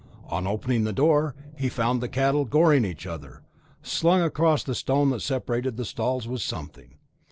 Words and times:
On 0.31 0.47
opening 0.47 0.83
the 0.83 0.93
door, 0.93 1.35
he 1.55 1.69
found 1.69 2.01
the 2.01 2.09
cattle 2.09 2.43
goring 2.43 2.83
each 2.85 3.05
other. 3.05 3.43
Slung 3.83 4.21
across 4.23 4.63
the 4.63 4.73
stone 4.73 5.11
that 5.11 5.19
separated 5.21 5.77
the 5.77 5.85
stalls 5.85 6.27
was 6.27 6.43
something. 6.43 6.95